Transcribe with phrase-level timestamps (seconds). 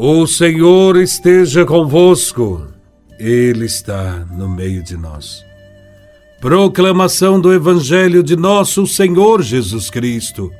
[0.00, 2.68] O Senhor esteja convosco,
[3.18, 5.44] Ele está no meio de nós.
[6.40, 10.52] Proclamação do Evangelho de Nosso Senhor Jesus Cristo,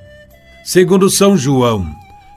[0.64, 1.88] segundo São João,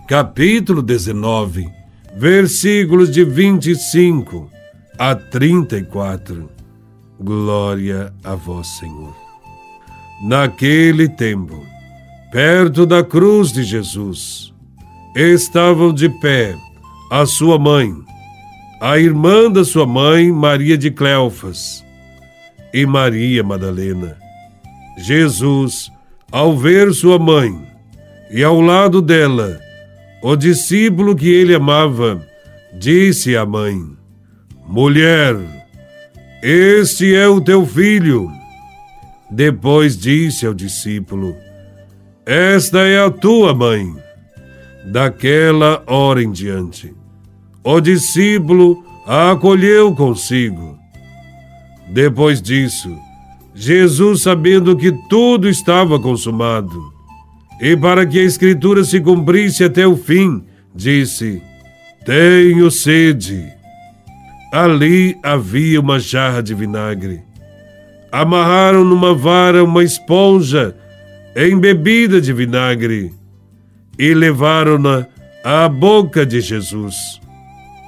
[0.08, 1.68] capítulo 19,
[2.16, 4.48] versículos de 25
[4.96, 6.52] a 34.
[7.20, 9.16] Glória a Vós, Senhor.
[10.22, 11.66] Naquele tempo,
[12.32, 14.54] perto da cruz de Jesus,
[15.16, 16.56] estavam de pé
[17.12, 17.94] a sua mãe,
[18.80, 21.84] a irmã da sua mãe, Maria de Cleofas,
[22.74, 24.18] e Maria Madalena.
[24.98, 25.92] Jesus,
[26.32, 27.68] ao ver sua mãe
[28.32, 29.60] e ao lado dela,
[30.24, 32.26] o discípulo que ele amava,
[32.80, 33.76] disse à mãe:
[34.66, 35.36] Mulher,
[36.42, 38.32] este é o teu filho.
[39.30, 41.36] Depois disse ao discípulo:
[42.26, 43.94] Esta é a tua mãe.
[44.86, 47.01] Daquela hora em diante,
[47.64, 50.78] o discípulo a acolheu consigo.
[51.90, 52.96] Depois disso,
[53.54, 56.94] Jesus, sabendo que tudo estava consumado,
[57.60, 61.42] e para que a Escritura se cumprisse até o fim, disse:
[62.06, 63.46] Tenho sede.
[64.52, 67.22] Ali havia uma jarra de vinagre.
[68.12, 70.76] Amarraram numa vara uma esponja
[71.36, 73.14] embebida de vinagre
[73.98, 75.08] e levaram-na
[75.44, 77.21] à boca de Jesus.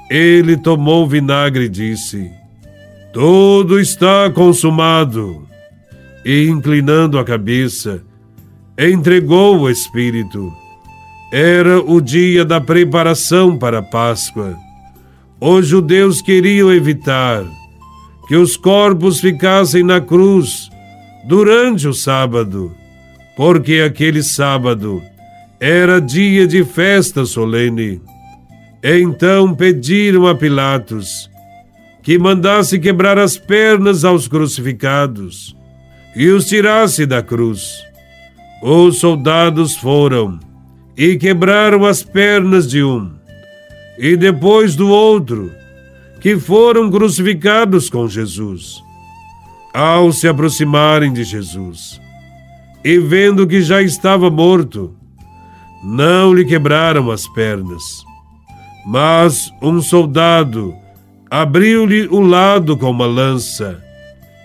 [0.10, 2.32] Ele tomou o vinagre e disse:
[3.14, 5.48] Tudo está consumado.
[6.26, 8.02] E, inclinando a cabeça,
[8.78, 10.54] entregou o Espírito.
[11.32, 14.56] Era o dia da preparação para a Páscoa.
[15.40, 17.44] Os judeus queriam evitar
[18.28, 20.70] que os corpos ficassem na cruz
[21.26, 22.74] durante o sábado,
[23.36, 25.02] porque aquele sábado
[25.60, 28.02] era dia de festa solene.
[28.84, 31.32] Então pediram a Pilatos
[32.02, 35.56] que mandasse quebrar as pernas aos crucificados
[36.14, 37.82] e os tirasse da cruz.
[38.62, 40.38] Os soldados foram
[40.98, 43.10] e quebraram as pernas de um
[43.98, 45.52] e depois do outro,
[46.20, 48.82] que foram crucificados com Jesus.
[49.74, 52.02] Ao se aproximarem de Jesus
[52.84, 54.94] e vendo que já estava morto,
[55.82, 58.04] não lhe quebraram as pernas
[58.86, 60.76] mas um soldado
[61.30, 63.82] abriu-lhe o lado com uma lança,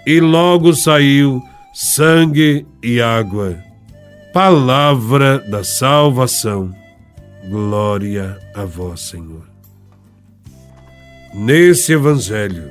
[0.06, 1.42] e logo saiu
[1.74, 3.58] sangue e água.
[4.32, 6.72] Palavra da salvação.
[7.48, 9.48] Glória a vós, Senhor.
[11.34, 12.70] Nesse Evangelho,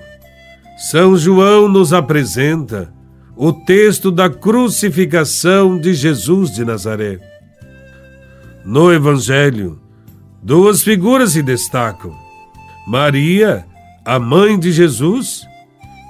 [0.78, 2.92] São João nos apresenta
[3.36, 7.20] o texto da crucificação de Jesus de Nazaré.
[8.66, 9.80] No Evangelho,
[10.48, 12.16] duas figuras se destacam:
[12.88, 13.66] Maria,
[14.06, 15.46] a mãe de Jesus,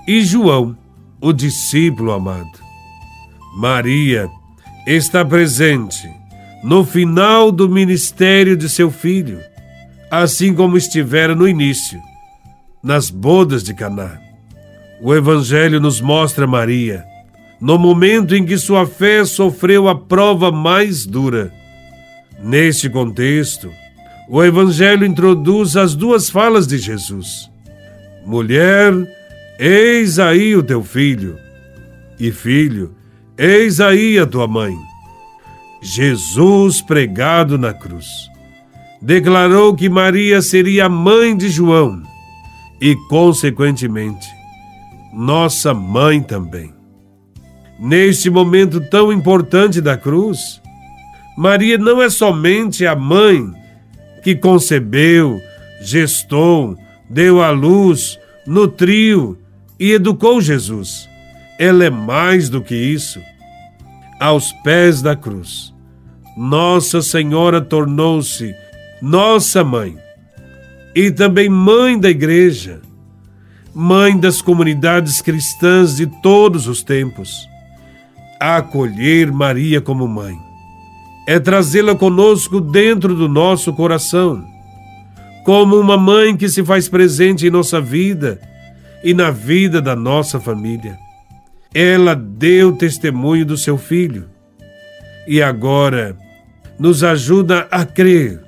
[0.07, 0.77] e João,
[1.19, 2.59] o discípulo amado.
[3.57, 4.29] Maria
[4.85, 6.07] está presente
[6.63, 9.39] no final do ministério de seu filho,
[10.11, 11.99] assim como estivera no início,
[12.83, 14.19] nas bodas de Caná.
[15.01, 17.03] O evangelho nos mostra Maria
[17.59, 21.51] no momento em que sua fé sofreu a prova mais dura.
[22.39, 23.71] Neste contexto,
[24.27, 27.49] o Evangelho introduz as duas falas de Jesus:
[28.25, 28.93] Mulher,
[29.57, 31.37] eis aí o teu filho,
[32.19, 32.93] e filho,
[33.37, 34.75] eis aí a tua mãe.
[35.81, 38.07] Jesus, pregado na cruz,
[39.01, 42.01] declarou que Maria seria a mãe de João
[42.81, 44.27] e, consequentemente,
[45.13, 46.73] nossa mãe também.
[47.79, 50.59] Neste momento tão importante da cruz,
[51.37, 53.53] Maria não é somente a mãe
[54.27, 55.41] que concebeu,
[55.79, 56.77] gestou,
[57.09, 59.37] deu à luz, nutriu
[59.79, 61.07] e educou Jesus.
[61.57, 63.21] Ela é mais do que isso.
[64.19, 65.73] Aos pés da cruz,
[66.35, 68.53] Nossa Senhora tornou-se
[69.01, 69.97] nossa mãe
[70.93, 72.81] e também mãe da igreja,
[73.73, 77.47] mãe das comunidades cristãs de todos os tempos.
[78.41, 80.46] Acolher Maria como mãe
[81.27, 84.47] é trazê-la conosco dentro do nosso coração,
[85.43, 88.39] como uma mãe que se faz presente em nossa vida
[89.03, 90.97] e na vida da nossa família.
[91.73, 94.29] Ela deu testemunho do seu filho
[95.27, 96.17] e agora
[96.79, 98.41] nos ajuda a crer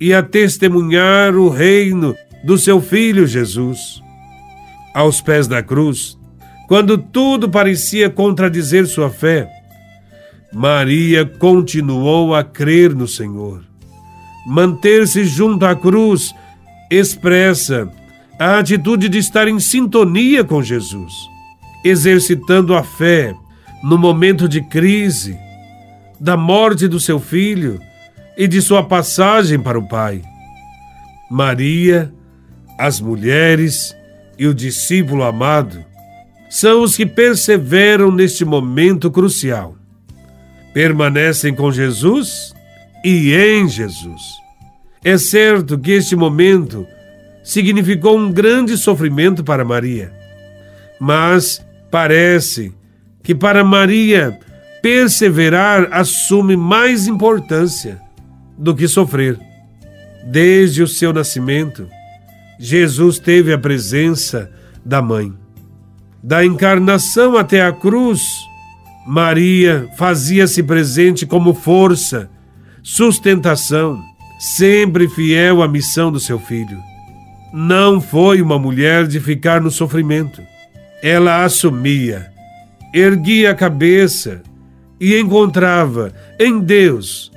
[0.00, 4.02] e a testemunhar o reino do seu filho Jesus.
[4.94, 6.18] Aos pés da cruz,
[6.66, 9.59] quando tudo parecia contradizer sua fé,
[10.52, 13.62] Maria continuou a crer no Senhor.
[14.46, 16.34] Manter-se junto à cruz
[16.90, 17.88] expressa
[18.38, 21.12] a atitude de estar em sintonia com Jesus,
[21.84, 23.32] exercitando a fé
[23.82, 25.38] no momento de crise,
[26.18, 27.80] da morte do seu filho
[28.36, 30.22] e de sua passagem para o Pai.
[31.30, 32.12] Maria,
[32.76, 33.94] as mulheres
[34.36, 35.84] e o discípulo amado
[36.48, 39.79] são os que perseveram neste momento crucial.
[40.72, 42.54] Permanecem com Jesus
[43.04, 44.22] e em Jesus.
[45.04, 46.86] É certo que este momento
[47.42, 50.12] significou um grande sofrimento para Maria,
[51.00, 52.72] mas parece
[53.22, 54.38] que para Maria
[54.82, 58.00] perseverar assume mais importância
[58.56, 59.38] do que sofrer.
[60.26, 61.88] Desde o seu nascimento,
[62.58, 64.50] Jesus teve a presença
[64.84, 65.32] da mãe.
[66.22, 68.22] Da encarnação até a cruz,
[69.06, 72.30] Maria fazia-se presente como força,
[72.82, 74.00] sustentação,
[74.38, 76.78] sempre fiel à missão do seu filho.
[77.52, 80.42] Não foi uma mulher de ficar no sofrimento.
[81.02, 82.30] Ela assumia,
[82.94, 84.42] erguia a cabeça
[85.00, 87.32] e encontrava em Deus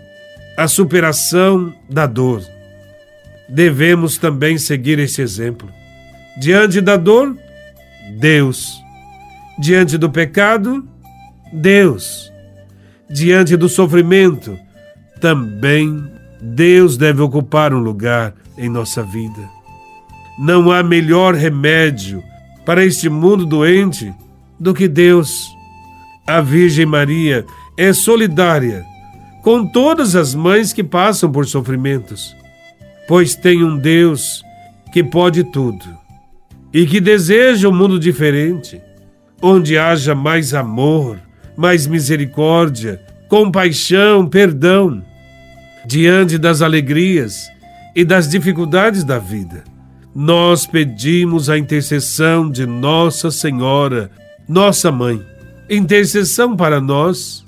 [0.58, 2.44] a superação da dor.
[3.50, 5.70] Devemos também seguir esse exemplo.
[6.40, 7.36] Diante da dor,
[8.20, 8.82] Deus.
[9.58, 10.88] Diante do pecado,
[11.54, 12.32] Deus.
[13.10, 14.58] Diante do sofrimento,
[15.22, 16.04] também
[16.42, 19.50] Deus deve ocupar um lugar em nossa vida.
[20.40, 22.24] Não há melhor remédio
[22.66, 24.14] para este mundo doente
[24.60, 25.48] do que Deus.
[26.26, 27.46] A Virgem Maria
[27.78, 28.84] é solidária
[29.44, 32.36] com todas as mães que passam por sofrimentos,
[33.08, 34.42] pois tem um Deus
[34.92, 35.86] que pode tudo
[36.74, 38.82] e que deseja um mundo diferente,
[39.42, 41.20] onde haja mais amor,
[41.56, 45.04] mais misericórdia, compaixão, perdão,
[45.86, 47.48] diante das alegrias
[47.96, 49.64] e das dificuldades da vida.
[50.16, 54.12] Nós pedimos a intercessão de Nossa Senhora,
[54.48, 55.22] nossa mãe,
[55.70, 57.44] intercessão para nós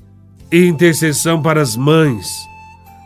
[0.52, 2.28] e intercessão para as mães,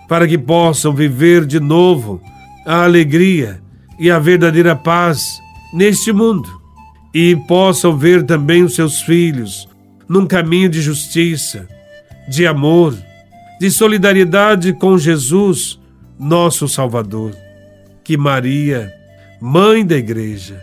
[0.08, 2.22] para que possam viver de novo
[2.66, 3.62] a alegria
[4.00, 5.40] e a verdadeira paz
[5.74, 6.60] neste mundo
[7.14, 9.69] e possam ver também os seus filhos
[10.10, 11.68] num caminho de justiça,
[12.28, 12.98] de amor,
[13.60, 15.80] de solidariedade com Jesus,
[16.18, 17.36] nosso Salvador.
[18.04, 18.92] Que Maria,
[19.40, 20.60] Mãe da Igreja,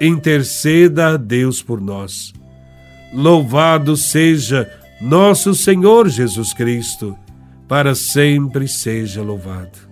[0.00, 2.32] interceda a Deus por nós.
[3.14, 4.68] Louvado seja
[5.00, 7.16] nosso Senhor Jesus Cristo,
[7.68, 9.91] para sempre seja louvado.